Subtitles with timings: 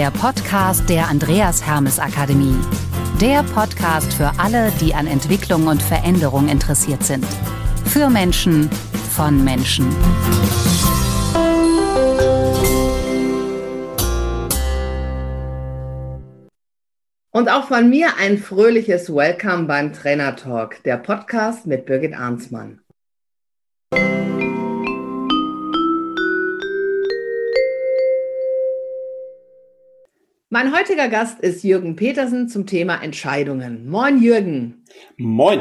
[0.00, 2.56] der Podcast der Andreas Hermes Akademie.
[3.20, 7.26] Der Podcast für alle, die an Entwicklung und Veränderung interessiert sind.
[7.84, 8.70] Für Menschen,
[9.14, 9.84] von Menschen.
[17.30, 22.80] Und auch von mir ein fröhliches Welcome beim Trainer Talk, der Podcast mit Birgit Arnsmann.
[30.52, 33.88] Mein heutiger Gast ist Jürgen Petersen zum Thema Entscheidungen.
[33.88, 34.84] Moin, Jürgen.
[35.16, 35.60] Moin.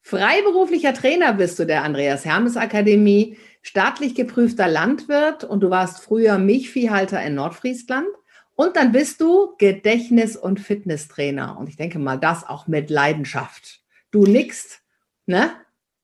[0.00, 6.38] Freiberuflicher Trainer bist du der Andreas Hermes Akademie, staatlich geprüfter Landwirt und du warst früher
[6.38, 8.06] Milchviehhalter in Nordfriesland.
[8.54, 11.58] Und dann bist du Gedächtnis- und Fitnesstrainer.
[11.58, 13.82] Und ich denke mal, das auch mit Leidenschaft.
[14.10, 14.80] Du nickst,
[15.26, 15.50] ne?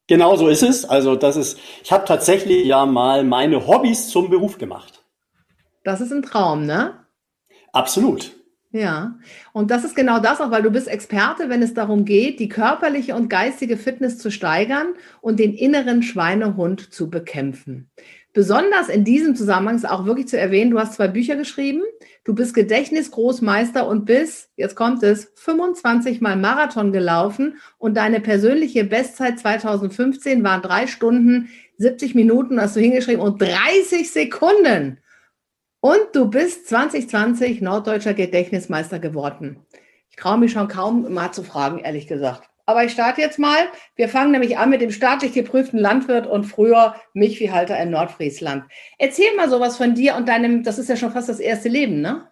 [0.06, 0.84] Genau so ist es.
[0.84, 5.02] Also das ist, ich habe tatsächlich ja mal meine Hobbys zum Beruf gemacht.
[5.82, 7.06] Das ist ein Traum, ne?
[7.72, 8.32] Absolut.
[8.72, 9.18] Ja,
[9.52, 12.48] und das ist genau das auch, weil du bist Experte, wenn es darum geht, die
[12.48, 17.90] körperliche und geistige Fitness zu steigern und den inneren Schweinehund zu bekämpfen.
[18.32, 21.82] Besonders in diesem Zusammenhang ist auch wirklich zu erwähnen, du hast zwei Bücher geschrieben,
[22.22, 28.84] du bist Gedächtnisgroßmeister und bist, jetzt kommt es, 25 Mal Marathon gelaufen und deine persönliche
[28.84, 34.98] Bestzeit 2015 waren drei Stunden, 70 Minuten, hast du hingeschrieben und 30 Sekunden.
[35.80, 39.64] Und du bist 2020 norddeutscher Gedächtnismeister geworden.
[40.10, 42.50] Ich traue mich schon kaum mal zu fragen, ehrlich gesagt.
[42.66, 43.56] Aber ich starte jetzt mal.
[43.96, 48.64] Wir fangen nämlich an mit dem staatlich geprüften Landwirt und früher Milchviehhalter in Nordfriesland.
[48.98, 52.00] Erzähl mal sowas von dir und deinem, das ist ja schon fast das erste Leben,
[52.00, 52.28] ne?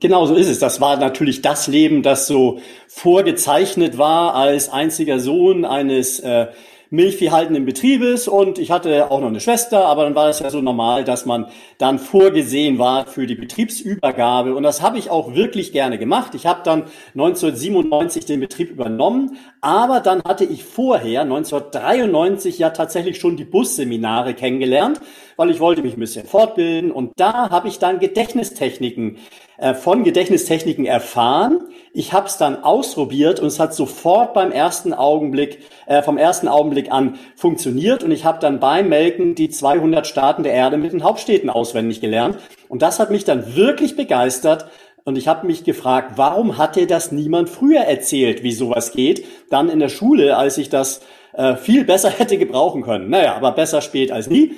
[0.00, 0.58] Genau so ist es.
[0.58, 6.48] Das war natürlich das Leben, das so vorgezeichnet war als einziger Sohn eines äh,
[6.90, 10.60] milchviehhaltenden Betriebes und ich hatte auch noch eine Schwester, aber dann war es ja so
[10.60, 14.54] normal, dass man dann vorgesehen war für die Betriebsübergabe.
[14.54, 16.34] Und das habe ich auch wirklich gerne gemacht.
[16.34, 16.84] Ich habe dann
[17.14, 24.34] 1997 den Betrieb übernommen, aber dann hatte ich vorher 1993 ja tatsächlich schon die Busseminare
[24.34, 25.00] kennengelernt,
[25.36, 26.90] weil ich wollte mich ein bisschen fortbilden.
[26.90, 29.18] Und da habe ich dann Gedächtnistechniken
[29.58, 31.60] äh, von Gedächtnistechniken erfahren.
[31.92, 36.48] Ich habe es dann ausprobiert und es hat sofort beim ersten Augenblick, äh, vom ersten
[36.48, 40.92] Augenblick an funktioniert und ich habe dann beim Melken die 200 Staaten der Erde mit
[40.92, 42.38] den Hauptstädten auswendig gelernt
[42.68, 44.66] und das hat mich dann wirklich begeistert
[45.04, 49.24] und ich habe mich gefragt, warum hat dir das niemand früher erzählt, wie sowas geht?
[49.50, 51.00] Dann in der Schule, als ich das
[51.32, 53.08] äh, viel besser hätte gebrauchen können.
[53.08, 54.52] Naja, aber besser spät als nie.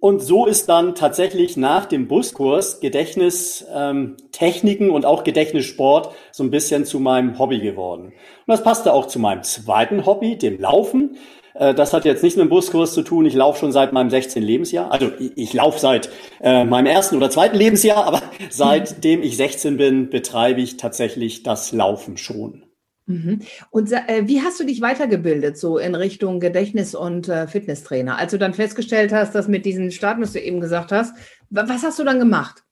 [0.00, 6.50] Und so ist dann tatsächlich nach dem Buskurs Gedächtnistechniken ähm, und auch Gedächtnissport so ein
[6.50, 8.06] bisschen zu meinem Hobby geworden.
[8.06, 8.14] Und
[8.46, 11.16] das passte auch zu meinem zweiten Hobby, dem Laufen.
[11.54, 13.26] Äh, das hat jetzt nichts mit dem Buskurs zu tun.
[13.26, 14.40] Ich laufe schon seit meinem 16.
[14.40, 14.92] Lebensjahr.
[14.92, 16.10] Also ich, ich laufe seit
[16.40, 21.72] äh, meinem ersten oder zweiten Lebensjahr, aber seitdem ich 16 bin, betreibe ich tatsächlich das
[21.72, 22.67] Laufen schon.
[23.08, 23.40] Mhm.
[23.70, 28.18] Und äh, wie hast du dich weitergebildet, so in Richtung Gedächtnis- und äh, Fitnesstrainer?
[28.18, 31.14] Als du dann festgestellt hast, dass mit diesen Starten, was du eben gesagt hast,
[31.48, 32.64] was hast du dann gemacht?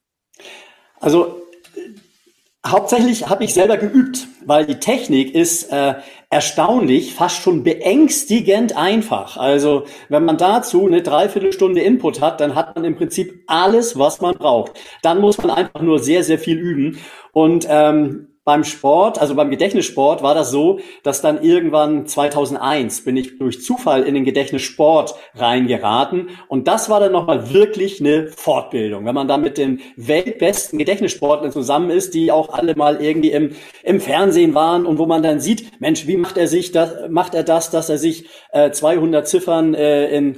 [1.00, 1.42] Also
[1.74, 5.94] äh, hauptsächlich habe ich selber geübt, weil die Technik ist äh,
[6.28, 9.38] erstaunlich, fast schon beängstigend einfach.
[9.38, 14.20] Also wenn man dazu eine Dreiviertelstunde Input hat, dann hat man im Prinzip alles, was
[14.20, 14.72] man braucht.
[15.00, 16.98] Dann muss man einfach nur sehr, sehr viel üben.
[17.32, 23.16] Und ähm, beim Sport, also beim Gedächtnissport war das so, dass dann irgendwann 2001 bin
[23.16, 26.30] ich durch Zufall in den Gedächtnissport reingeraten.
[26.46, 29.04] Und das war dann nochmal wirklich eine Fortbildung.
[29.04, 33.50] Wenn man dann mit den weltbesten Gedächtnissportlern zusammen ist, die auch alle mal irgendwie im,
[33.82, 37.34] im Fernsehen waren und wo man dann sieht, Mensch, wie macht er sich das, macht
[37.34, 40.36] er das, dass er sich äh, 200 Ziffern äh, in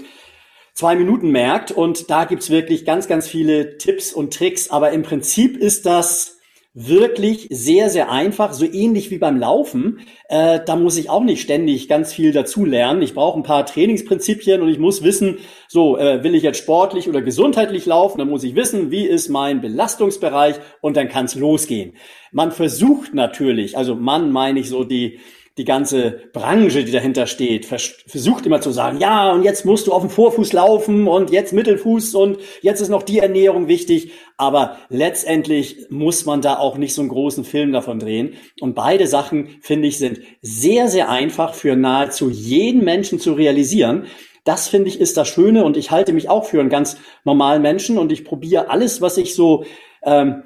[0.73, 1.73] zwei Minuten merkt.
[1.73, 6.38] Und da gibt's wirklich ganz, ganz viele Tipps und Tricks, aber im Prinzip ist das
[6.81, 9.99] wirklich sehr, sehr einfach, so ähnlich wie beim Laufen.
[10.29, 13.03] Äh, da muss ich auch nicht ständig ganz viel dazu lernen.
[13.03, 17.09] Ich brauche ein paar Trainingsprinzipien und ich muss wissen, so äh, will ich jetzt sportlich
[17.09, 21.35] oder gesundheitlich laufen, dann muss ich wissen, wie ist mein Belastungsbereich und dann kann es
[21.35, 21.95] losgehen.
[22.31, 25.19] Man versucht natürlich, also man meine ich so die
[25.59, 29.93] die ganze Branche, die dahinter steht, versucht immer zu sagen, ja, und jetzt musst du
[29.93, 34.13] auf dem Vorfuß laufen und jetzt Mittelfuß und jetzt ist noch die Ernährung wichtig.
[34.37, 38.35] Aber letztendlich muss man da auch nicht so einen großen Film davon drehen.
[38.61, 44.07] Und beide Sachen, finde ich, sind sehr, sehr einfach für nahezu jeden Menschen zu realisieren.
[44.45, 47.63] Das finde ich ist das Schöne und ich halte mich auch für einen ganz normalen
[47.63, 49.65] Menschen und ich probiere alles, was ich so
[50.05, 50.45] ähm,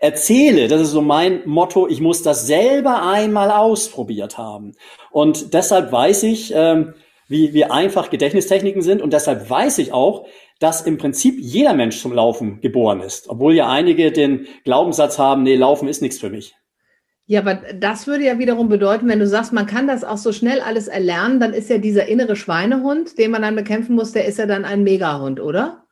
[0.00, 4.74] erzähle, das ist so mein Motto, ich muss das selber einmal ausprobiert haben.
[5.10, 6.94] Und deshalb weiß ich, ähm,
[7.28, 9.02] wie, wie einfach Gedächtnistechniken sind.
[9.02, 10.26] Und deshalb weiß ich auch,
[10.58, 13.28] dass im Prinzip jeder Mensch zum Laufen geboren ist.
[13.28, 16.54] Obwohl ja einige den Glaubenssatz haben, nee, Laufen ist nichts für mich.
[17.26, 20.32] Ja, aber das würde ja wiederum bedeuten, wenn du sagst, man kann das auch so
[20.32, 24.24] schnell alles erlernen, dann ist ja dieser innere Schweinehund, den man dann bekämpfen muss, der
[24.24, 25.84] ist ja dann ein Megahund, oder?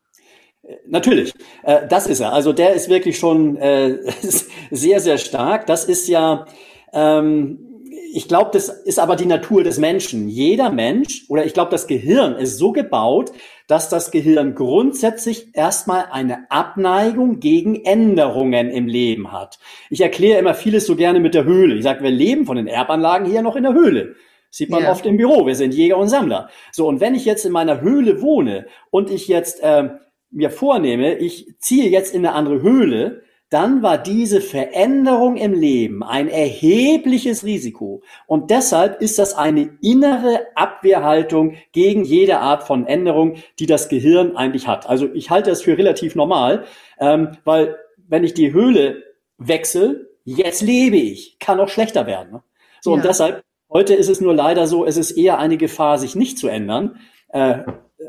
[0.86, 1.32] Natürlich,
[1.62, 2.32] äh, das ist er.
[2.32, 3.98] Also der ist wirklich schon äh,
[4.70, 5.66] sehr, sehr stark.
[5.66, 6.46] Das ist ja,
[6.92, 7.76] ähm,
[8.12, 10.28] ich glaube, das ist aber die Natur des Menschen.
[10.28, 13.30] Jeder Mensch oder ich glaube, das Gehirn ist so gebaut,
[13.66, 19.58] dass das Gehirn grundsätzlich erstmal eine Abneigung gegen Änderungen im Leben hat.
[19.90, 21.74] Ich erkläre immer vieles so gerne mit der Höhle.
[21.74, 24.14] Ich sage, wir leben von den Erbanlagen hier noch in der Höhle.
[24.50, 24.92] Sieht man ja.
[24.92, 25.46] oft im Büro.
[25.46, 26.48] Wir sind Jäger und Sammler.
[26.72, 29.90] So, und wenn ich jetzt in meiner Höhle wohne und ich jetzt äh,
[30.30, 36.02] mir vornehme, ich ziehe jetzt in eine andere Höhle, dann war diese Veränderung im Leben
[36.02, 38.02] ein erhebliches Risiko.
[38.26, 44.36] Und deshalb ist das eine innere Abwehrhaltung gegen jede Art von Änderung, die das Gehirn
[44.36, 44.88] eigentlich hat.
[44.88, 46.64] Also ich halte das für relativ normal,
[46.98, 47.76] ähm, weil
[48.08, 49.02] wenn ich die Höhle
[49.38, 52.32] wechsle, jetzt lebe ich, kann auch schlechter werden.
[52.32, 52.42] Ne?
[52.80, 52.96] So, ja.
[52.96, 56.36] und deshalb, heute ist es nur leider so, es ist eher eine Gefahr, sich nicht
[56.36, 56.98] zu ändern.
[57.28, 57.58] Äh,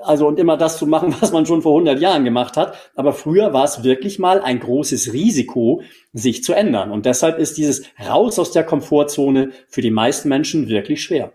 [0.04, 2.76] also und immer das zu machen, was man schon vor 100 Jahren gemacht hat.
[2.96, 5.82] Aber früher war es wirklich mal ein großes Risiko,
[6.14, 6.92] sich zu ändern.
[6.92, 11.34] Und deshalb ist dieses Raus aus der Komfortzone für die meisten Menschen wirklich schwer.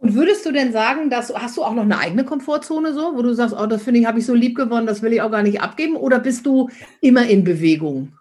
[0.00, 3.20] Und würdest du denn sagen, dass hast du auch noch eine eigene Komfortzone so, wo
[3.20, 5.30] du sagst, oh, das finde ich, habe ich so lieb gewonnen, das will ich auch
[5.30, 6.70] gar nicht abgeben, oder bist du
[7.02, 8.12] immer in Bewegung?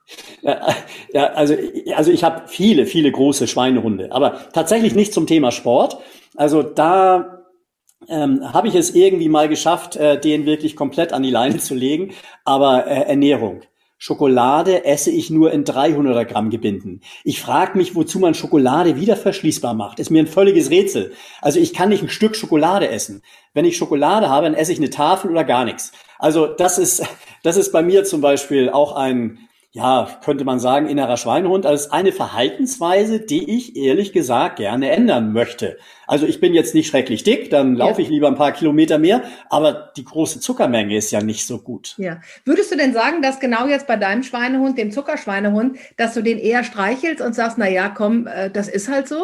[0.42, 0.76] Ja,
[1.14, 1.56] ja also,
[1.96, 6.00] also ich habe viele, viele große Schweinehunde, aber tatsächlich nicht zum Thema Sport.
[6.36, 7.39] Also da
[8.08, 11.76] ähm, habe ich es irgendwie mal geschafft, äh, den wirklich komplett an die Leine zu
[11.76, 12.14] legen.
[12.46, 13.62] Aber äh, Ernährung.
[14.02, 17.02] Schokolade esse ich nur in 300er Gramm Gebinden.
[17.26, 20.00] Ich frage mich, wozu man Schokolade wieder verschließbar macht.
[20.00, 21.12] Ist mir ein völliges Rätsel.
[21.42, 23.22] Also ich kann nicht ein Stück Schokolade essen.
[23.54, 25.92] Wenn ich Schokolade habe, dann esse ich eine Tafel oder gar nichts.
[26.18, 27.06] Also das ist,
[27.44, 31.92] das ist bei mir zum Beispiel auch ein, ja, könnte man sagen, innerer Schweinehund als
[31.92, 35.78] eine Verhaltensweise, die ich ehrlich gesagt gerne ändern möchte.
[36.08, 38.06] Also ich bin jetzt nicht schrecklich dick, dann laufe ja.
[38.06, 41.94] ich lieber ein paar Kilometer mehr, aber die große Zuckermenge ist ja nicht so gut.
[41.98, 42.20] Ja.
[42.46, 46.40] Würdest du denn sagen, dass genau jetzt bei deinem Schweinehund, dem Zuckerschweinehund, dass du den
[46.40, 49.20] eher streichelst und sagst, na ja, komm, äh, das ist halt so?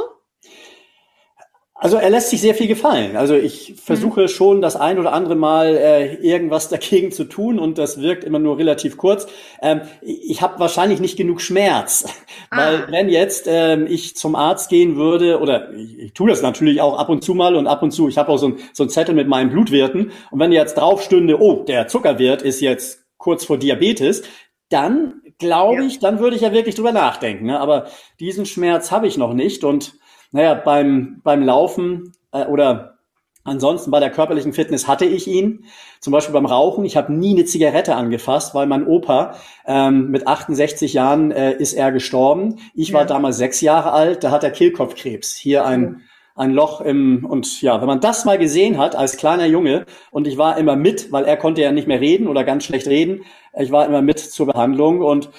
[1.85, 3.15] Also er lässt sich sehr viel gefallen.
[3.15, 4.27] Also ich versuche mhm.
[4.27, 8.39] schon das ein oder andere Mal äh, irgendwas dagegen zu tun und das wirkt immer
[8.39, 9.27] nur relativ kurz.
[9.61, 12.05] Ähm, ich habe wahrscheinlich nicht genug Schmerz,
[12.49, 12.57] ah.
[12.57, 16.81] weil wenn jetzt ähm, ich zum Arzt gehen würde oder ich, ich tue das natürlich
[16.81, 18.07] auch ab und zu mal und ab und zu.
[18.07, 21.03] Ich habe auch so ein, so ein Zettel mit meinen Blutwerten und wenn jetzt drauf
[21.03, 24.23] stünde, oh der Zuckerwert ist jetzt kurz vor Diabetes,
[24.69, 27.45] dann glaube ich, dann würde ich ja wirklich drüber nachdenken.
[27.45, 27.59] Ne?
[27.59, 27.85] Aber
[28.19, 29.99] diesen Schmerz habe ich noch nicht und
[30.35, 32.97] naja, beim, beim Laufen äh, oder
[33.45, 35.63] ansonsten bei der körperlichen Fitness hatte ich ihn.
[36.01, 36.83] Zum Beispiel beim Rauchen.
[36.83, 39.35] Ich habe nie eine Zigarette angefasst, weil mein Opa
[39.65, 42.57] ähm, mit 68 Jahren äh, ist er gestorben.
[42.73, 42.95] Ich ja.
[42.95, 44.25] war damals sechs Jahre alt.
[44.25, 45.35] Da hat er Kehlkopfkrebs.
[45.35, 46.01] Hier ein
[46.37, 50.27] ein Loch im und ja, wenn man das mal gesehen hat als kleiner Junge und
[50.27, 53.21] ich war immer mit, weil er konnte ja nicht mehr reden oder ganz schlecht reden.
[53.57, 55.29] Ich war immer mit zur Behandlung und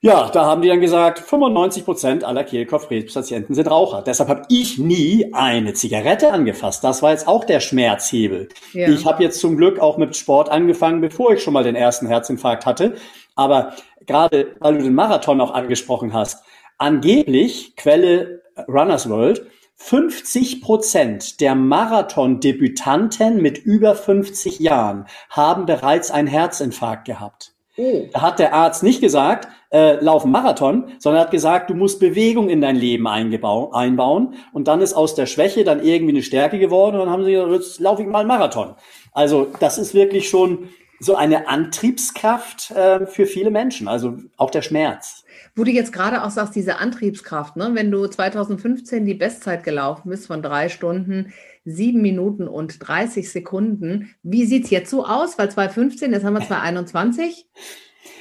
[0.00, 4.02] ja, da haben die dann gesagt, 95 Prozent aller Kehlkopfkrebspatienten sind Raucher.
[4.02, 6.84] Deshalb habe ich nie eine Zigarette angefasst.
[6.84, 8.48] Das war jetzt auch der Schmerzhebel.
[8.72, 8.88] Ja.
[8.88, 12.06] Ich habe jetzt zum Glück auch mit Sport angefangen, bevor ich schon mal den ersten
[12.06, 12.94] Herzinfarkt hatte.
[13.34, 13.74] Aber
[14.06, 16.44] gerade weil du den Marathon auch angesprochen hast,
[16.78, 26.28] angeblich, Quelle Runners World, 50 Prozent der Marathon-Debütanten mit über 50 Jahren haben bereits einen
[26.28, 27.52] Herzinfarkt gehabt.
[27.76, 28.08] Oh.
[28.12, 32.48] Da hat der Arzt nicht gesagt, äh, lauf Marathon, sondern hat gesagt, du musst Bewegung
[32.48, 34.34] in dein Leben einbauen.
[34.52, 37.32] Und dann ist aus der Schwäche dann irgendwie eine Stärke geworden und dann haben sie
[37.32, 38.74] gesagt, jetzt laufe ich mal Marathon.
[39.12, 40.68] Also das ist wirklich schon
[41.00, 45.24] so eine Antriebskraft äh, für viele Menschen, also auch der Schmerz.
[45.54, 47.70] Wo du jetzt gerade auch sagst, diese Antriebskraft, ne?
[47.74, 51.32] wenn du 2015 die Bestzeit gelaufen bist von drei Stunden,
[51.64, 54.14] sieben Minuten und 30 Sekunden.
[54.22, 55.38] Wie sieht es jetzt so aus?
[55.38, 57.46] Weil 2015, jetzt haben wir 2021.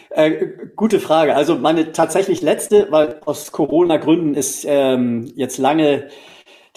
[0.09, 1.35] Äh, gute Frage.
[1.35, 6.07] Also meine tatsächlich letzte, weil aus Corona-Gründen ist ähm, jetzt lange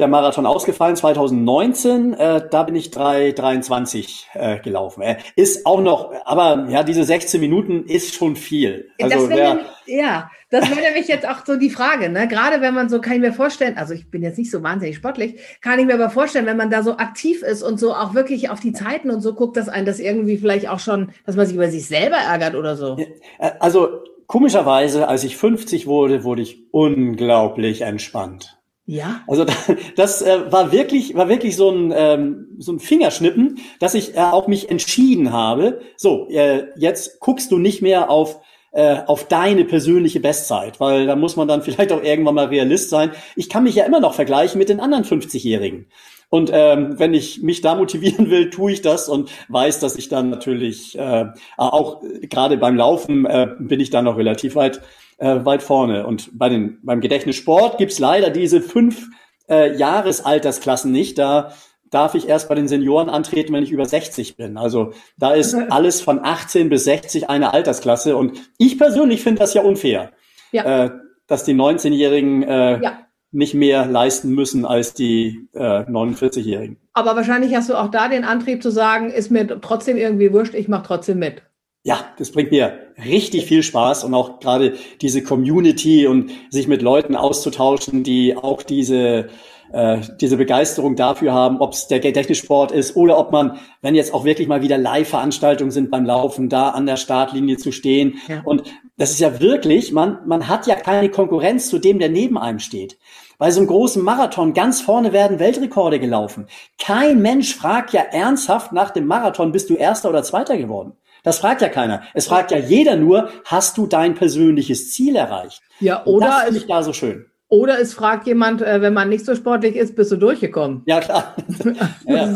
[0.01, 5.03] der Marathon ausgefallen, 2019, äh, da bin ich 3,23 äh, gelaufen.
[5.03, 8.91] Äh, ist auch noch, aber ja, diese 16 Minuten ist schon viel.
[9.01, 12.27] Also, das wer, ja, das wäre nämlich jetzt auch so die Frage, ne?
[12.27, 14.97] Gerade wenn man so, kann ich mir vorstellen, also ich bin jetzt nicht so wahnsinnig
[14.97, 18.15] sportlich, kann ich mir aber vorstellen, wenn man da so aktiv ist und so auch
[18.15, 21.37] wirklich auf die Zeiten und so guckt, dass einen das irgendwie vielleicht auch schon, dass
[21.37, 22.97] man sich über sich selber ärgert oder so.
[23.39, 28.60] Äh, also komischerweise, als ich 50 wurde, wurde ich unglaublich entspannt.
[28.91, 29.23] Ja.
[29.29, 29.47] Also
[29.97, 34.19] das äh, war wirklich, war wirklich so ein, ähm, so ein Fingerschnippen, dass ich äh,
[34.19, 35.81] auch mich entschieden habe.
[35.97, 38.41] So, äh, jetzt guckst du nicht mehr auf
[38.73, 42.91] äh, auf deine persönliche Bestzeit, weil da muss man dann vielleicht auch irgendwann mal Realist
[42.91, 43.13] sein.
[43.37, 45.87] Ich kann mich ja immer noch vergleichen mit den anderen 50-Jährigen.
[46.29, 50.09] Und ähm, wenn ich mich da motivieren will, tue ich das und weiß, dass ich
[50.09, 54.81] dann natürlich äh, auch gerade beim Laufen äh, bin ich da noch relativ weit
[55.21, 56.07] äh, weit vorne.
[56.07, 59.09] Und bei den, beim Gedächtnissport gibt's leider diese fünf
[59.49, 61.19] äh, Jahresaltersklassen nicht.
[61.19, 61.53] Da
[61.91, 64.57] darf ich erst bei den Senioren antreten, wenn ich über 60 bin.
[64.57, 68.17] Also da ist alles von 18 bis 60 eine Altersklasse.
[68.17, 70.11] Und ich persönlich finde das ja unfair,
[70.53, 70.87] ja.
[70.87, 70.91] Äh,
[71.27, 72.99] dass die 19-Jährigen äh, ja.
[73.31, 76.79] nicht mehr leisten müssen als die äh, 49-Jährigen.
[76.93, 80.55] Aber wahrscheinlich hast du auch da den Antrieb zu sagen, ist mir trotzdem irgendwie wurscht,
[80.55, 81.43] ich mache trotzdem mit.
[81.83, 86.83] Ja, das bringt mir richtig viel Spaß und auch gerade diese Community und sich mit
[86.83, 89.31] Leuten auszutauschen, die auch diese
[89.73, 94.13] äh, diese Begeisterung dafür haben, ob es der Gedächtnissport ist oder ob man, wenn jetzt
[94.13, 98.19] auch wirklich mal wieder Live-Veranstaltungen sind beim Laufen, da an der Startlinie zu stehen.
[98.27, 98.43] Ja.
[98.45, 98.65] Und
[98.97, 102.59] das ist ja wirklich, man, man hat ja keine Konkurrenz zu dem, der neben einem
[102.59, 102.99] steht.
[103.39, 106.47] Bei so einem großen Marathon ganz vorne werden Weltrekorde gelaufen.
[106.79, 110.93] Kein Mensch fragt ja ernsthaft nach dem Marathon, bist du Erster oder Zweiter geworden.
[111.23, 112.03] Das fragt ja keiner.
[112.15, 115.63] Es fragt ja jeder nur, hast du dein persönliches Ziel erreicht?
[115.81, 117.30] Ja, oder das finde ich da so schön.
[117.51, 120.83] Oder es fragt jemand, äh, wenn man nicht so sportlich ist, bist du durchgekommen?
[120.87, 121.35] Ja, klar.
[122.07, 122.33] ja.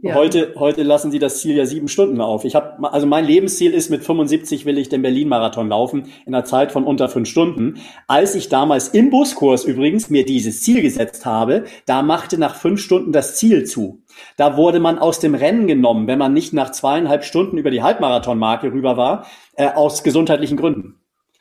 [0.00, 0.14] ja.
[0.14, 2.46] Heute, heute lassen sie das Ziel ja sieben Stunden auf.
[2.46, 6.46] Ich habe, also mein Lebensziel ist, mit 75 will ich den Berlin-Marathon laufen, in einer
[6.46, 7.74] Zeit von unter fünf Stunden.
[8.08, 12.80] Als ich damals im Buskurs übrigens mir dieses Ziel gesetzt habe, da machte nach fünf
[12.80, 14.02] Stunden das Ziel zu.
[14.38, 17.82] Da wurde man aus dem Rennen genommen, wenn man nicht nach zweieinhalb Stunden über die
[17.82, 21.00] Halbmarathonmarke rüber war, äh, aus gesundheitlichen Gründen.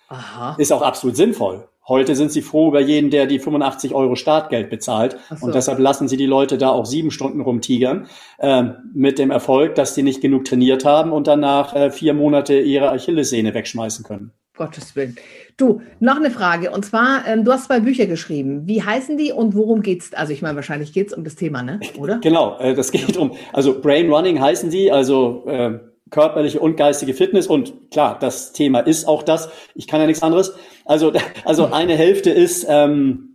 [0.10, 0.58] Aha.
[0.60, 1.70] Ist auch absolut sinnvoll.
[1.88, 5.18] Heute sind sie froh über jeden, der die 85 Euro Startgeld bezahlt.
[5.36, 5.46] So.
[5.46, 8.64] Und deshalb lassen sie die Leute da auch sieben Stunden rumtigern, äh,
[8.94, 12.92] mit dem Erfolg, dass die nicht genug trainiert haben und danach äh, vier Monate ihre
[12.92, 14.32] Achillessehne wegschmeißen können.
[14.56, 15.16] Gottes Willen.
[15.58, 16.70] Du, noch eine Frage.
[16.72, 18.68] Und zwar, ähm, du hast zwei Bücher geschrieben.
[18.68, 20.14] Wie heißen die und worum geht's?
[20.14, 21.80] Also ich meine, wahrscheinlich geht's um das Thema, ne?
[21.98, 22.20] Oder?
[22.20, 25.80] genau, äh, das geht um, also Brain Running heißen die, also äh,
[26.14, 27.48] körperliche und geistige Fitness.
[27.48, 29.50] Und klar, das Thema ist auch das.
[29.76, 30.54] Ich kann ja nichts anderes.
[30.86, 31.12] Also,
[31.46, 33.34] also eine Hälfte ist ähm,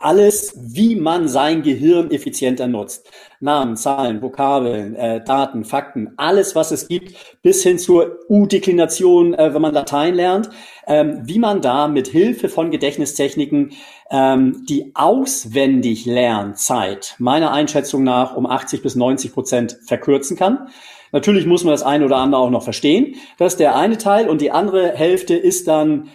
[0.00, 3.10] alles, wie man sein Gehirn effizienter nutzt.
[3.38, 9.52] Namen, Zahlen, Vokabeln, äh, Daten, Fakten, alles, was es gibt, bis hin zur U-Deklination, äh,
[9.52, 10.48] wenn man Latein lernt,
[10.86, 13.72] ähm, wie man da mit Hilfe von Gedächtnistechniken
[14.10, 20.68] ähm, die auswendig Lernzeit meiner Einschätzung nach um 80 bis 90 Prozent verkürzen kann.
[21.12, 23.16] Natürlich muss man das eine oder andere auch noch verstehen.
[23.38, 26.08] Das ist der eine Teil und die andere Hälfte ist dann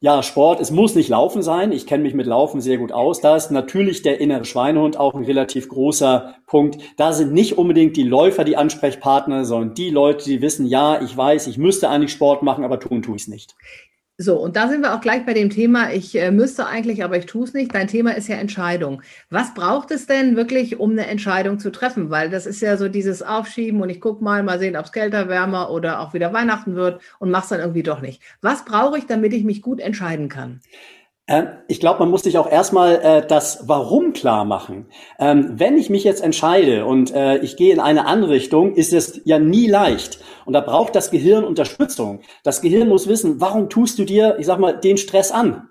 [0.00, 1.72] ja, Sport, es muss nicht Laufen sein.
[1.72, 3.20] Ich kenne mich mit Laufen sehr gut aus.
[3.20, 6.80] Da ist natürlich der innere Schweinehund auch ein relativ großer Punkt.
[6.96, 11.16] Da sind nicht unbedingt die Läufer die Ansprechpartner, sondern die Leute, die wissen, ja, ich
[11.16, 13.56] weiß, ich müsste eigentlich Sport machen, aber tun tue ich es nicht.
[14.20, 17.16] So, und da sind wir auch gleich bei dem Thema, ich äh, müsste eigentlich, aber
[17.18, 17.72] ich tue es nicht.
[17.72, 19.00] Dein Thema ist ja Entscheidung.
[19.30, 22.10] Was braucht es denn wirklich, um eine Entscheidung zu treffen?
[22.10, 24.92] Weil das ist ja so dieses Aufschieben und ich gucke mal, mal sehen, ob es
[24.92, 28.20] kälter, wärmer oder auch wieder Weihnachten wird und mach's dann irgendwie doch nicht.
[28.40, 30.62] Was brauche ich, damit ich mich gut entscheiden kann?
[31.28, 34.86] Ähm, ich glaube, man muss sich auch erstmal äh, das Warum klar machen.
[35.18, 38.92] Ähm, wenn ich mich jetzt entscheide und äh, ich gehe in eine andere Richtung, ist
[38.92, 40.18] es ja nie leicht.
[40.46, 42.20] Und da braucht das Gehirn Unterstützung.
[42.42, 45.68] Das Gehirn muss wissen, warum tust du dir, ich sag mal, den Stress an?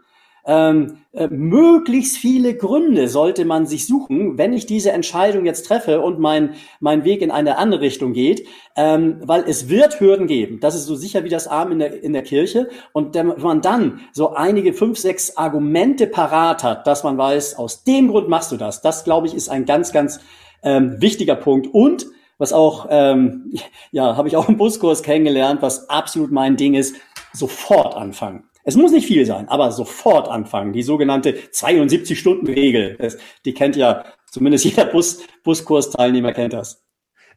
[0.48, 6.00] Ähm, äh, möglichst viele Gründe sollte man sich suchen, wenn ich diese Entscheidung jetzt treffe
[6.00, 10.60] und mein, mein Weg in eine andere Richtung geht, ähm, weil es wird Hürden geben.
[10.62, 12.70] Das ist so sicher wie das Arm in der, in der Kirche.
[12.94, 17.84] Und wenn man dann so einige fünf, sechs Argumente parat hat, dass man weiß, aus
[17.84, 20.22] dem Grund machst du das, das glaube ich ist ein ganz, ganz
[20.64, 21.68] ähm, wichtiger Punkt.
[21.74, 22.06] Und
[22.38, 23.54] was auch, ähm,
[23.92, 26.96] ja, habe ich auch im Buskurs kennengelernt, was absolut mein Ding ist,
[27.34, 28.47] sofort anfangen.
[28.68, 30.74] Es muss nicht viel sein, aber sofort anfangen.
[30.74, 32.98] Die sogenannte 72-Stunden-Regel,
[33.46, 36.84] die kennt ja zumindest jeder Bus, Buskursteilnehmer kennt das.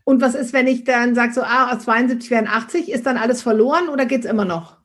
[0.02, 3.16] Und was ist, wenn ich dann sage, so, ah, aus 72 werden 80, ist dann
[3.16, 4.78] alles verloren oder geht's immer noch?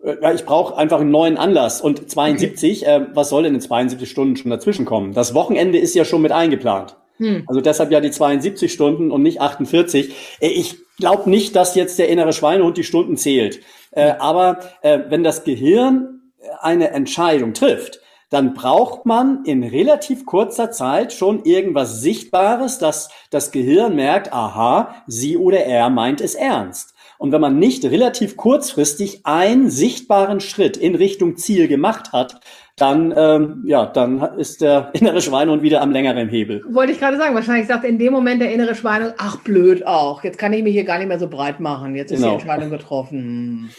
[0.00, 1.80] Äh, ja, ich brauche einfach einen neuen Anlass.
[1.80, 2.94] Und 72, okay.
[2.94, 5.12] äh, was soll denn in 72 Stunden schon dazwischen kommen?
[5.12, 6.98] Das Wochenende ist ja schon mit eingeplant.
[7.20, 7.44] Hm.
[7.46, 10.14] Also deshalb ja die 72 Stunden und nicht 48.
[10.40, 13.60] Äh, ich glaube nicht, dass jetzt der innere Schweinehund die Stunden zählt.
[13.92, 18.00] Äh, aber äh, wenn das Gehirn eine Entscheidung trifft,
[18.30, 24.94] dann braucht man in relativ kurzer Zeit schon irgendwas Sichtbares, dass das Gehirn merkt, aha,
[25.06, 26.94] sie oder er meint es ernst.
[27.18, 32.40] Und wenn man nicht relativ kurzfristig einen sichtbaren Schritt in Richtung Ziel gemacht hat,
[32.80, 36.64] dann, ähm, ja, dann ist der innere Schweinehund wieder am längeren Hebel.
[36.70, 40.24] Wollte ich gerade sagen, wahrscheinlich sagt in dem Moment der innere Schweinehund, ach blöd auch,
[40.24, 42.36] jetzt kann ich mich hier gar nicht mehr so breit machen, jetzt ist genau.
[42.36, 43.70] die Entscheidung getroffen.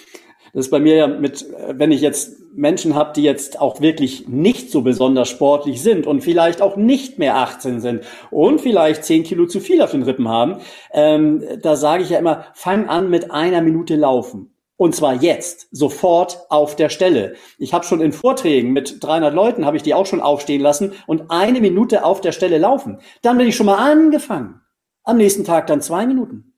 [0.53, 4.27] Das ist bei mir ja mit, wenn ich jetzt Menschen habe, die jetzt auch wirklich
[4.27, 9.23] nicht so besonders sportlich sind und vielleicht auch nicht mehr 18 sind und vielleicht 10
[9.23, 10.57] Kilo zu viel auf den Rippen haben,
[10.91, 14.51] ähm, da sage ich ja immer, fang an mit einer Minute laufen.
[14.81, 17.35] Und zwar jetzt, sofort auf der Stelle.
[17.59, 20.93] Ich habe schon in Vorträgen mit 300 Leuten, habe ich die auch schon aufstehen lassen
[21.05, 22.97] und eine Minute auf der Stelle laufen.
[23.21, 24.61] Dann bin ich schon mal angefangen.
[25.03, 26.55] Am nächsten Tag dann zwei Minuten.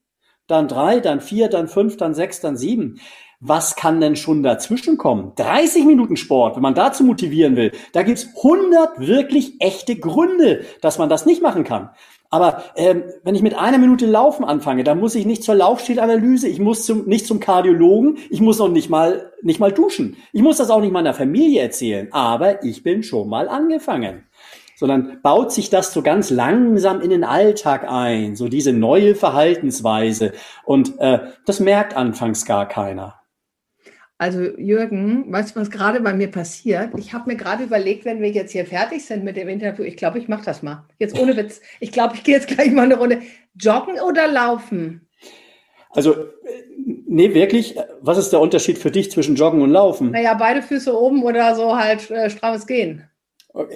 [0.48, 3.02] Dann drei, dann vier, dann fünf, dann sechs, dann sieben
[3.46, 5.34] was kann denn schon dazwischen kommen?
[5.36, 10.98] 30 Minuten Sport, wenn man dazu motivieren will, da gibt's 100 wirklich echte Gründe, dass
[10.98, 11.90] man das nicht machen kann.
[12.34, 16.48] Aber ähm, wenn ich mit einer Minute Laufen anfange, dann muss ich nicht zur Laufstilanalyse,
[16.48, 20.18] ich muss zum, nicht zum Kardiologen, ich muss auch nicht mal, nicht mal duschen.
[20.32, 24.24] Ich muss das auch nicht meiner Familie erzählen, aber ich bin schon mal angefangen
[24.76, 30.34] sondern baut sich das so ganz langsam in den Alltag ein, so diese neue Verhaltensweise.
[30.66, 33.23] Und äh, das merkt anfangs gar keiner.
[34.24, 36.92] Also Jürgen, weißt du, was gerade bei mir passiert?
[36.96, 39.98] Ich habe mir gerade überlegt, wenn wir jetzt hier fertig sind mit dem Interview, ich
[39.98, 40.88] glaube, ich mache das mal.
[40.98, 41.60] Jetzt ohne Witz.
[41.82, 43.20] Ich glaube, ich gehe jetzt gleich mal eine Runde.
[43.60, 45.10] Joggen oder laufen?
[45.90, 46.16] Also,
[47.06, 50.12] nee, wirklich, was ist der Unterschied für dich zwischen Joggen und Laufen?
[50.12, 53.10] Naja, beide Füße oben oder so halt äh, strammes Gehen.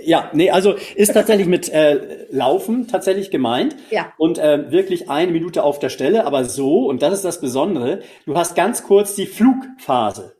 [0.04, 3.76] Ja, nee, also ist tatsächlich mit äh, Laufen tatsächlich gemeint.
[3.92, 4.14] Ja.
[4.18, 8.00] Und äh, wirklich eine Minute auf der Stelle, aber so, und das ist das Besondere,
[8.26, 10.37] du hast ganz kurz die Flugphase.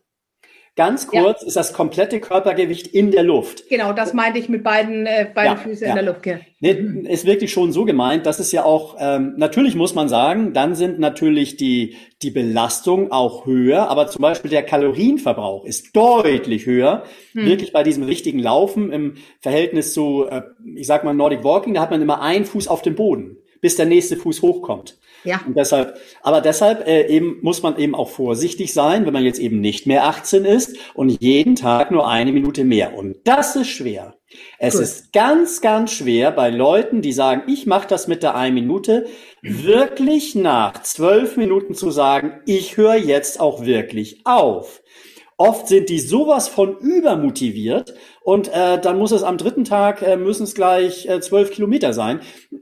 [0.78, 1.48] Ganz kurz ja.
[1.48, 3.68] ist das komplette Körpergewicht in der Luft.
[3.68, 5.88] Genau, das meinte ich mit beiden, äh, beiden ja, Füßen ja.
[5.88, 6.24] in der Luft.
[6.60, 8.26] Nee, ist wirklich schon so gemeint.
[8.26, 13.10] Das ist ja auch, ähm, natürlich muss man sagen, dann sind natürlich die, die Belastung
[13.10, 17.02] auch höher, aber zum Beispiel der Kalorienverbrauch ist deutlich höher.
[17.32, 17.44] Hm.
[17.44, 20.42] Wirklich bei diesem richtigen Laufen im Verhältnis zu, äh,
[20.76, 23.76] ich sag mal Nordic Walking, da hat man immer einen Fuß auf dem Boden, bis
[23.76, 24.98] der nächste Fuß hochkommt.
[25.24, 25.40] Ja.
[25.46, 29.40] Und deshalb, aber deshalb äh, eben muss man eben auch vorsichtig sein, wenn man jetzt
[29.40, 32.94] eben nicht mehr 18 ist und jeden Tag nur eine Minute mehr.
[32.94, 34.14] Und das ist schwer.
[34.58, 34.82] Es Gut.
[34.82, 39.06] ist ganz, ganz schwer bei Leuten, die sagen, ich mache das mit der einen Minute,
[39.42, 44.82] wirklich nach zwölf Minuten zu sagen, ich höre jetzt auch wirklich auf.
[45.40, 47.94] Oft sind die sowas von übermotiviert
[48.28, 51.94] und äh, dann muss es am dritten Tag, äh, müssen es gleich äh, zwölf Kilometer
[51.94, 52.20] sein.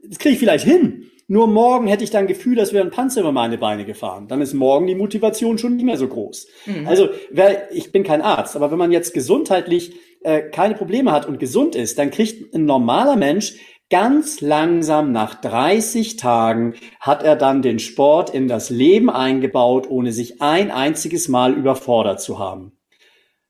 [0.09, 1.11] Das kriege ich vielleicht hin.
[1.27, 4.29] Nur morgen hätte ich dann Gefühl, dass wir ein Panzer über meine Beine gefahren.
[4.29, 6.47] Dann ist morgen die Motivation schon nicht mehr so groß.
[6.67, 6.87] Mhm.
[6.87, 11.27] Also, wer, ich bin kein Arzt, aber wenn man jetzt gesundheitlich äh, keine Probleme hat
[11.27, 13.55] und gesund ist, dann kriegt ein normaler Mensch
[13.91, 20.13] ganz langsam nach 30 Tagen hat er dann den Sport in das Leben eingebaut, ohne
[20.13, 22.76] sich ein einziges Mal überfordert zu haben.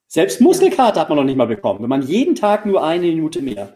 [0.08, 3.42] Selbst Muskelkater hat man noch nicht mal bekommen, wenn man jeden Tag nur eine Minute
[3.42, 3.74] mehr.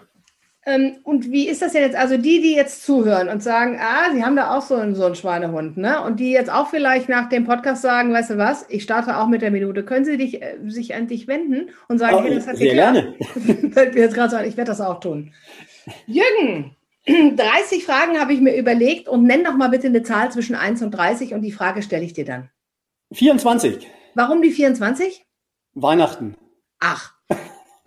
[0.66, 1.96] Ähm, und wie ist das denn jetzt?
[1.96, 5.06] Also die, die jetzt zuhören und sagen, ah, sie haben da auch so einen, so
[5.06, 6.02] einen Schweinehund, ne?
[6.02, 9.26] Und die jetzt auch vielleicht nach dem Podcast sagen, weißt du was, ich starte auch
[9.26, 9.84] mit der Minute.
[9.84, 12.74] Können sie dich, äh, sich an dich wenden und sagen, oh, hey, das hat sehr
[12.74, 13.14] gerne.
[13.94, 15.32] Jetzt gerade sagen, ich werde das auch tun.
[16.06, 20.54] Jürgen, 30 Fragen habe ich mir überlegt und nenn doch mal bitte eine Zahl zwischen
[20.54, 22.50] 1 und 30 und die Frage stelle ich dir dann.
[23.12, 23.88] 24.
[24.14, 25.24] Warum die 24?
[25.82, 26.36] Weihnachten.
[26.78, 27.12] Ach,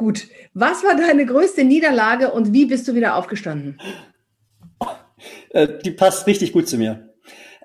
[0.04, 0.28] Gut.
[0.54, 3.80] Was war deine größte Niederlage und wie bist du wieder aufgestanden?
[5.52, 7.14] Äh, die passt richtig gut zu mir.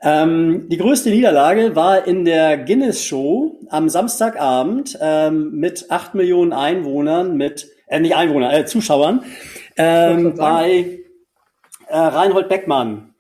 [0.01, 6.53] Ähm, die größte Niederlage war in der Guinness Show am Samstagabend ähm, mit acht Millionen
[6.53, 9.25] Einwohnern, mit äh, nicht Einwohner, äh, Zuschauern
[9.77, 11.01] ähm, bei
[11.89, 13.15] äh, Reinhold Beckmann.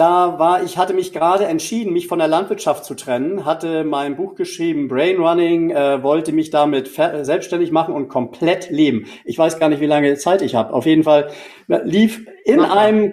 [0.00, 4.16] Da war, ich hatte mich gerade entschieden, mich von der Landwirtschaft zu trennen, hatte mein
[4.16, 9.04] Buch geschrieben, Brain Running, äh, wollte mich damit selbstständig machen und komplett leben.
[9.26, 10.72] Ich weiß gar nicht, wie lange Zeit ich habe.
[10.72, 11.30] Auf jeden Fall
[11.66, 13.12] lief in einem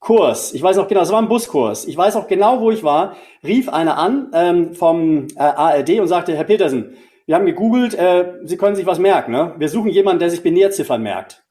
[0.00, 2.84] Kurs, ich weiß auch genau, es war ein Buskurs, ich weiß auch genau, wo ich
[2.84, 7.94] war, rief einer an ähm, vom äh, ARD und sagte, Herr Petersen, wir haben gegoogelt,
[7.94, 9.54] äh, Sie können sich was merken, ne?
[9.56, 11.42] Wir suchen jemanden, der sich Binärziffern merkt.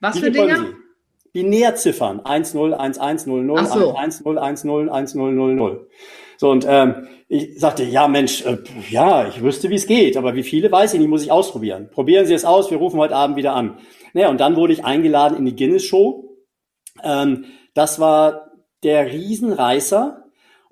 [0.00, 0.76] Was Wie für Dinge?
[1.32, 3.96] Binärziffern 101100 so.
[3.96, 5.78] 1010101000.
[6.38, 8.58] So und ähm, ich sagte, ja Mensch, äh,
[8.90, 11.88] ja, ich wüsste, wie es geht, aber wie viele weiß ich nicht, muss ich ausprobieren.
[11.90, 13.78] Probieren Sie es aus, wir rufen heute Abend wieder an.
[14.12, 16.36] Naja, und dann wurde ich eingeladen in die Guinness Show.
[17.02, 20.24] Ähm, das war der Riesenreißer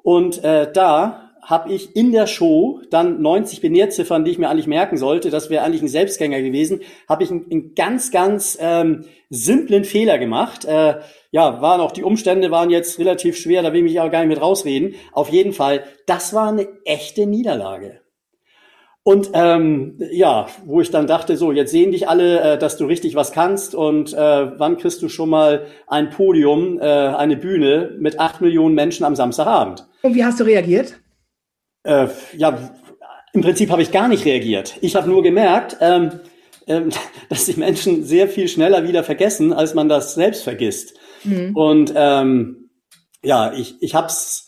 [0.03, 4.67] und äh, da habe ich in der Show dann 90 Binärziffern, die ich mir eigentlich
[4.67, 9.05] merken sollte, das wäre eigentlich ein Selbstgänger gewesen, habe ich einen, einen, ganz, ganz ähm,
[9.31, 10.65] simplen Fehler gemacht.
[10.65, 10.97] Äh,
[11.31, 14.21] ja, waren auch die Umstände waren jetzt relativ schwer, da will ich mich aber gar
[14.21, 14.95] nicht mit rausreden.
[15.13, 18.01] Auf jeden Fall, das war eine echte Niederlage.
[19.07, 22.87] Und ähm, ja, wo ich dann dachte, so, jetzt sehen dich alle, äh, dass du
[22.87, 27.95] richtig was kannst und äh, wann kriegst du schon mal ein Podium, äh, eine Bühne
[27.99, 29.87] mit acht Millionen Menschen am Samstagabend?
[30.01, 30.95] Und wie hast du reagiert?
[31.85, 32.73] Äh, ja,
[33.33, 34.77] im Prinzip habe ich gar nicht reagiert.
[34.81, 36.21] Ich habe nur gemerkt, ähm,
[36.67, 36.91] ähm,
[37.29, 40.95] dass die Menschen sehr viel schneller wieder vergessen, als man das selbst vergisst.
[41.23, 41.57] Mhm.
[41.57, 42.71] Und ähm,
[43.23, 44.45] ja, ich, ich habe es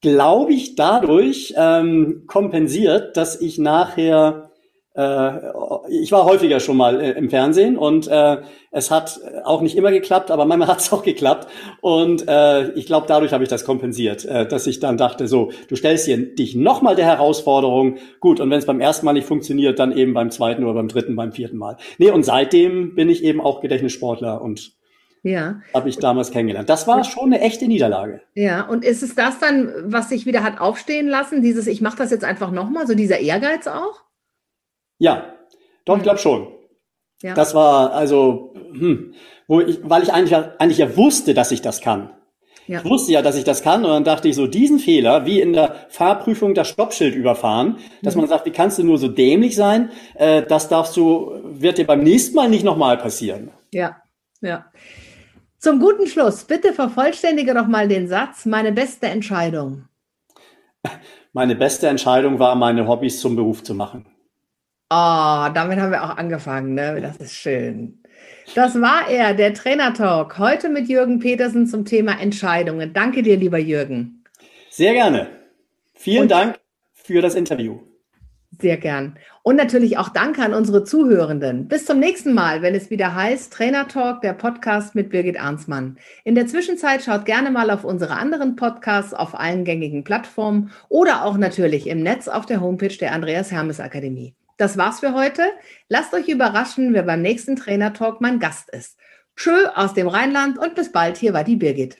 [0.00, 4.49] glaube ich, dadurch ähm, kompensiert, dass ich nachher,
[4.92, 8.38] ich war häufiger schon mal äh, im Fernsehen und äh,
[8.72, 11.48] es hat auch nicht immer geklappt, aber manchmal hat es auch geklappt.
[11.80, 15.52] Und äh, ich glaube, dadurch habe ich das kompensiert, äh, dass ich dann dachte, so,
[15.68, 19.28] du stellst hier dich nochmal der Herausforderung, gut, und wenn es beim ersten Mal nicht
[19.28, 21.76] funktioniert, dann eben beim zweiten oder beim dritten, beim vierten Mal.
[21.98, 24.72] Nee, und seitdem bin ich eben auch Gedächtnissportler und
[25.22, 25.60] ja.
[25.74, 26.70] Habe ich damals kennengelernt.
[26.70, 28.22] Das war schon eine echte Niederlage.
[28.34, 31.98] Ja, und ist es das dann, was sich wieder hat aufstehen lassen, dieses Ich mache
[31.98, 34.02] das jetzt einfach nochmal, so dieser Ehrgeiz auch?
[35.00, 35.34] Ja,
[35.84, 36.46] doch, ich glaube schon.
[37.22, 37.34] Ja.
[37.34, 39.14] Das war also, hm,
[39.48, 42.10] wo ich, weil ich eigentlich, eigentlich ja wusste, dass ich das kann.
[42.66, 42.78] Ja.
[42.78, 45.40] Ich wusste ja, dass ich das kann und dann dachte ich so, diesen Fehler, wie
[45.40, 48.22] in der Fahrprüfung das Stoppschild überfahren, dass mhm.
[48.22, 51.86] man sagt, wie kannst du nur so dämlich sein, äh, das darfst du, wird dir
[51.86, 53.50] beim nächsten Mal nicht nochmal passieren.
[53.72, 53.96] Ja,
[54.40, 54.66] ja.
[55.58, 59.86] Zum guten Schluss, bitte vervollständige doch mal den Satz, meine beste Entscheidung.
[61.32, 64.06] Meine beste Entscheidung war, meine Hobbys zum Beruf zu machen.
[64.92, 67.00] Oh, damit haben wir auch angefangen, ne?
[67.00, 68.02] Das ist schön.
[68.56, 70.36] Das war er, der Trainer Talk.
[70.36, 72.92] Heute mit Jürgen Petersen zum Thema Entscheidungen.
[72.92, 74.24] Danke dir, lieber Jürgen.
[74.68, 75.28] Sehr gerne.
[75.94, 76.58] Vielen Und Dank
[76.92, 77.78] für das Interview.
[78.60, 79.16] Sehr gern.
[79.44, 81.68] Und natürlich auch Danke an unsere Zuhörenden.
[81.68, 85.98] Bis zum nächsten Mal, wenn es wieder heißt Trainer Talk, der Podcast mit Birgit Arnsmann.
[86.24, 91.24] In der Zwischenzeit schaut gerne mal auf unsere anderen Podcasts auf allen gängigen Plattformen oder
[91.24, 94.34] auch natürlich im Netz auf der Homepage der Andreas Hermes Akademie.
[94.60, 95.54] Das war's für heute.
[95.88, 98.98] Lasst euch überraschen, wer beim nächsten Trainer Talk mein Gast ist.
[99.34, 101.16] Tschö aus dem Rheinland und bis bald.
[101.16, 101.96] Hier war die Birgit.